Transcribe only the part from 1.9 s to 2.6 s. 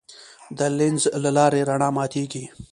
ماتېږي.